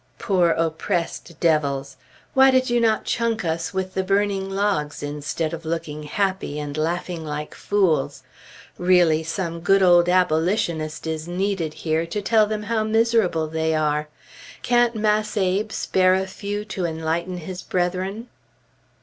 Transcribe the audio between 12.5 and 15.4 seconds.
how miserable they are. Can't Mass'